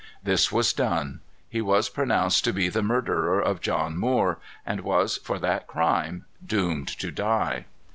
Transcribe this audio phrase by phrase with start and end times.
[0.23, 1.19] This was done.
[1.47, 6.25] He was pronounced to be the murderer of John Moore, and was, for that crime,
[6.43, 7.65] doomed to die.